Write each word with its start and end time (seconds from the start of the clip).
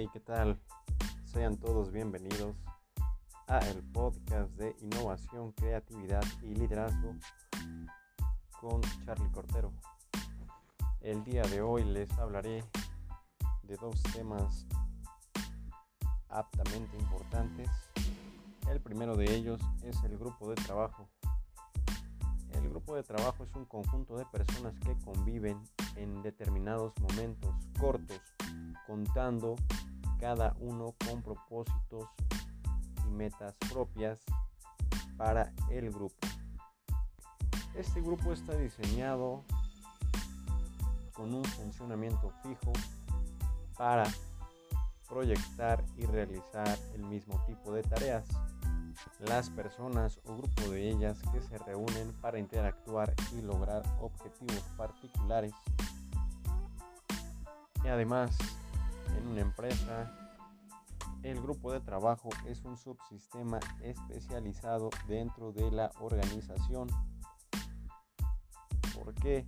Hey, 0.00 0.08
¿qué 0.12 0.20
tal? 0.20 0.56
Sean 1.24 1.56
todos 1.56 1.90
bienvenidos 1.90 2.54
a 3.48 3.58
el 3.58 3.82
podcast 3.82 4.48
de 4.52 4.76
innovación, 4.80 5.50
creatividad 5.50 6.22
y 6.40 6.54
liderazgo 6.54 7.16
con 8.60 8.80
Charlie 9.04 9.28
Cortero. 9.32 9.72
El 11.00 11.24
día 11.24 11.42
de 11.42 11.62
hoy 11.62 11.82
les 11.82 12.08
hablaré 12.12 12.62
de 13.64 13.76
dos 13.76 14.00
temas 14.14 14.68
aptamente 16.28 16.96
importantes. 16.96 17.68
El 18.70 18.80
primero 18.80 19.16
de 19.16 19.34
ellos 19.34 19.60
es 19.82 20.00
el 20.04 20.16
grupo 20.16 20.48
de 20.48 20.54
trabajo. 20.54 21.08
El 22.52 22.68
grupo 22.70 22.94
de 22.94 23.02
trabajo 23.02 23.42
es 23.42 23.52
un 23.56 23.64
conjunto 23.64 24.16
de 24.16 24.26
personas 24.26 24.78
que 24.78 24.96
conviven 25.04 25.60
en 25.96 26.22
determinados 26.22 26.92
momentos 27.00 27.52
cortos, 27.80 28.20
contando 28.86 29.56
cada 30.18 30.54
uno 30.60 30.94
con 31.06 31.22
propósitos 31.22 32.08
y 33.06 33.10
metas 33.10 33.54
propias 33.70 34.20
para 35.16 35.52
el 35.70 35.90
grupo. 35.90 36.26
Este 37.74 38.00
grupo 38.00 38.32
está 38.32 38.56
diseñado 38.56 39.44
con 41.14 41.34
un 41.34 41.44
funcionamiento 41.44 42.32
fijo 42.42 42.72
para 43.76 44.04
proyectar 45.08 45.84
y 45.96 46.04
realizar 46.06 46.78
el 46.94 47.02
mismo 47.04 47.42
tipo 47.46 47.72
de 47.72 47.82
tareas. 47.82 48.26
Las 49.20 49.50
personas 49.50 50.20
o 50.26 50.36
grupo 50.36 50.70
de 50.70 50.90
ellas 50.90 51.18
que 51.32 51.40
se 51.40 51.58
reúnen 51.58 52.12
para 52.20 52.38
interactuar 52.38 53.14
y 53.36 53.42
lograr 53.42 53.82
objetivos 54.00 54.62
particulares. 54.76 55.52
Y 57.84 57.88
además, 57.88 58.36
en 59.18 59.28
una 59.28 59.40
empresa, 59.40 60.10
el 61.22 61.40
grupo 61.40 61.72
de 61.72 61.80
trabajo 61.80 62.30
es 62.46 62.64
un 62.64 62.76
subsistema 62.76 63.58
especializado 63.82 64.90
dentro 65.06 65.52
de 65.52 65.70
la 65.70 65.90
organización. 66.00 66.88
¿Por 68.94 69.14
qué? 69.14 69.46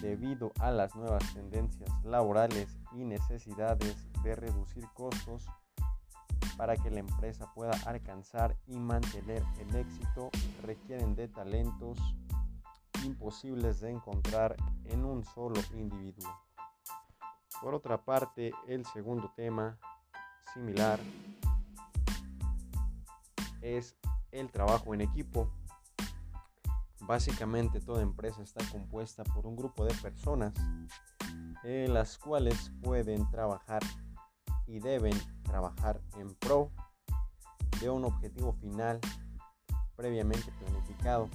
Debido 0.00 0.52
a 0.60 0.70
las 0.70 0.94
nuevas 0.94 1.22
tendencias 1.34 1.90
laborales 2.04 2.78
y 2.92 3.04
necesidades 3.04 3.96
de 4.22 4.36
reducir 4.36 4.86
costos 4.94 5.46
para 6.56 6.76
que 6.76 6.90
la 6.90 7.00
empresa 7.00 7.52
pueda 7.54 7.72
alcanzar 7.86 8.56
y 8.66 8.78
mantener 8.78 9.42
el 9.58 9.74
éxito, 9.74 10.30
requieren 10.62 11.16
de 11.16 11.28
talentos 11.28 11.98
imposibles 13.04 13.80
de 13.80 13.90
encontrar 13.90 14.56
en 14.84 15.04
un 15.04 15.24
solo 15.24 15.60
individuo. 15.74 16.28
Por 17.64 17.74
otra 17.74 18.04
parte, 18.04 18.52
el 18.68 18.84
segundo 18.84 19.32
tema 19.34 19.78
similar 20.52 21.00
es 23.62 23.96
el 24.32 24.50
trabajo 24.50 24.92
en 24.92 25.00
equipo. 25.00 25.50
Básicamente 27.00 27.80
toda 27.80 28.02
empresa 28.02 28.42
está 28.42 28.62
compuesta 28.70 29.24
por 29.24 29.46
un 29.46 29.56
grupo 29.56 29.86
de 29.86 29.94
personas, 29.94 30.52
eh, 31.62 31.86
las 31.88 32.18
cuales 32.18 32.70
pueden 32.82 33.30
trabajar 33.30 33.82
y 34.66 34.80
deben 34.80 35.18
trabajar 35.42 36.02
en 36.18 36.34
pro 36.34 36.70
de 37.80 37.88
un 37.88 38.04
objetivo 38.04 38.52
final 38.52 39.00
previamente 39.96 40.52
planificado. 40.60 41.30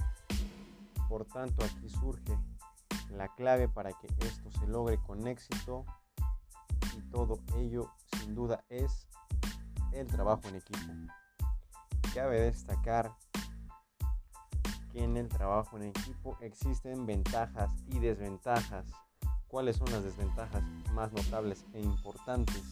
Por 1.08 1.24
tanto, 1.24 1.64
aquí 1.64 1.88
surge 1.88 2.38
la 3.10 3.26
clave 3.34 3.68
para 3.68 3.90
que 3.94 4.06
esto 4.20 4.48
se 4.52 4.68
logre 4.68 4.96
con 5.02 5.26
éxito 5.26 5.84
y 6.96 7.02
todo 7.10 7.40
ello 7.56 7.90
sin 8.18 8.34
duda 8.34 8.64
es 8.68 9.06
el 9.92 10.06
trabajo 10.06 10.42
en 10.48 10.56
equipo. 10.56 10.92
Cabe 12.14 12.40
destacar 12.40 13.12
que 14.92 15.04
en 15.04 15.16
el 15.16 15.28
trabajo 15.28 15.76
en 15.76 15.84
equipo 15.84 16.36
existen 16.40 17.06
ventajas 17.06 17.70
y 17.88 17.98
desventajas. 17.98 18.86
¿Cuáles 19.48 19.76
son 19.76 19.90
las 19.90 20.04
desventajas 20.04 20.62
más 20.92 21.12
notables 21.12 21.64
e 21.72 21.80
importantes? 21.80 22.62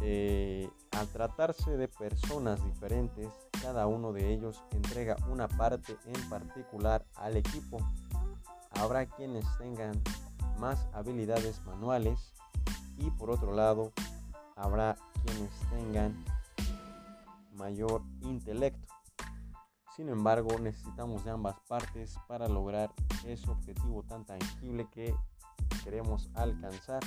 Eh, 0.00 0.68
al 0.90 1.08
tratarse 1.08 1.76
de 1.76 1.88
personas 1.88 2.62
diferentes, 2.64 3.28
cada 3.62 3.86
uno 3.86 4.12
de 4.12 4.32
ellos 4.32 4.62
entrega 4.72 5.16
una 5.30 5.48
parte 5.48 5.96
en 6.04 6.28
particular 6.28 7.06
al 7.14 7.38
equipo. 7.38 7.78
Habrá 8.72 9.06
quienes 9.06 9.46
tengan 9.56 10.02
más 10.58 10.86
habilidades 10.92 11.62
manuales 11.64 12.32
y 12.96 13.10
por 13.10 13.30
otro 13.30 13.52
lado 13.52 13.92
habrá 14.56 14.96
quienes 15.24 15.50
tengan 15.70 16.24
mayor 17.54 18.02
intelecto. 18.22 18.92
Sin 19.96 20.08
embargo, 20.08 20.58
necesitamos 20.58 21.24
de 21.24 21.30
ambas 21.30 21.56
partes 21.68 22.16
para 22.26 22.48
lograr 22.48 22.92
ese 23.24 23.48
objetivo 23.48 24.02
tan 24.02 24.24
tangible 24.24 24.88
que 24.90 25.14
queremos 25.84 26.30
alcanzar. 26.34 27.00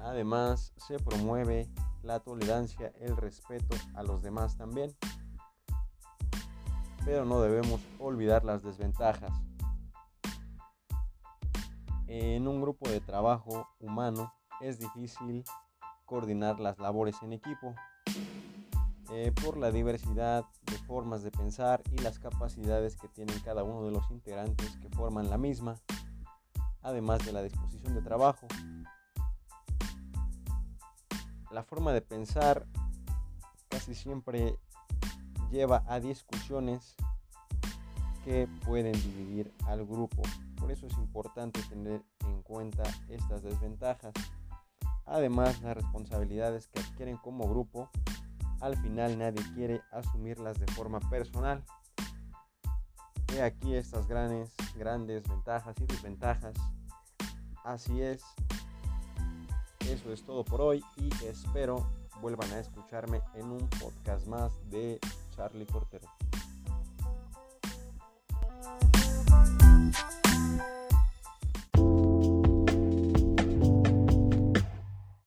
Además, 0.00 0.72
se 0.76 0.98
promueve 0.98 1.68
la 2.02 2.20
tolerancia, 2.20 2.92
el 3.00 3.16
respeto 3.16 3.76
a 3.94 4.02
los 4.02 4.22
demás 4.22 4.58
también. 4.58 4.94
Pero 7.04 7.24
no 7.24 7.40
debemos 7.40 7.80
olvidar 7.98 8.44
las 8.44 8.62
desventajas. 8.62 9.32
En 12.14 12.46
un 12.46 12.60
grupo 12.60 12.90
de 12.90 13.00
trabajo 13.00 13.70
humano 13.80 14.34
es 14.60 14.78
difícil 14.78 15.44
coordinar 16.04 16.60
las 16.60 16.78
labores 16.78 17.16
en 17.22 17.32
equipo 17.32 17.74
eh, 19.12 19.32
por 19.42 19.56
la 19.56 19.70
diversidad 19.70 20.44
de 20.66 20.76
formas 20.80 21.22
de 21.22 21.30
pensar 21.30 21.82
y 21.90 21.96
las 22.02 22.18
capacidades 22.18 22.96
que 22.96 23.08
tienen 23.08 23.40
cada 23.40 23.64
uno 23.64 23.86
de 23.86 23.92
los 23.92 24.10
integrantes 24.10 24.76
que 24.76 24.90
forman 24.90 25.30
la 25.30 25.38
misma, 25.38 25.80
además 26.82 27.24
de 27.24 27.32
la 27.32 27.42
disposición 27.42 27.94
de 27.94 28.02
trabajo. 28.02 28.46
La 31.50 31.62
forma 31.62 31.94
de 31.94 32.02
pensar 32.02 32.66
casi 33.70 33.94
siempre 33.94 34.58
lleva 35.50 35.82
a 35.88 35.98
discusiones 35.98 36.94
que 38.24 38.48
pueden 38.64 38.92
dividir 38.92 39.52
al 39.66 39.84
grupo. 39.86 40.22
Por 40.58 40.70
eso 40.70 40.86
es 40.86 40.92
importante 40.94 41.60
tener 41.68 42.02
en 42.20 42.42
cuenta 42.42 42.82
estas 43.08 43.42
desventajas. 43.42 44.12
Además, 45.06 45.60
las 45.62 45.76
responsabilidades 45.76 46.68
que 46.68 46.80
adquieren 46.80 47.16
como 47.16 47.48
grupo, 47.48 47.90
al 48.60 48.76
final 48.76 49.18
nadie 49.18 49.42
quiere 49.54 49.82
asumirlas 49.90 50.58
de 50.58 50.66
forma 50.72 51.00
personal. 51.10 51.64
He 53.34 53.42
aquí 53.42 53.74
estas 53.74 54.06
grandes, 54.06 54.52
grandes 54.76 55.26
ventajas 55.28 55.74
y 55.80 55.86
desventajas. 55.86 56.54
Así 57.64 58.02
es. 58.02 58.22
Eso 59.88 60.12
es 60.12 60.24
todo 60.24 60.44
por 60.44 60.60
hoy 60.60 60.84
y 60.96 61.08
espero 61.24 61.86
vuelvan 62.20 62.50
a 62.52 62.60
escucharme 62.60 63.20
en 63.34 63.46
un 63.50 63.68
podcast 63.68 64.26
más 64.26 64.52
de 64.70 65.00
Charlie 65.34 65.66
Cortero. 65.66 66.08